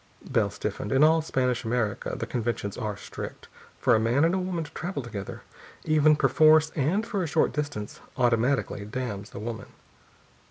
[0.25, 0.91] Bell stiffened.
[0.91, 3.47] In all Spanish America the conventions are strict.
[3.77, 5.43] For a man and woman to travel together,
[5.85, 9.67] even perforce and for a short distance, automatically damns the woman.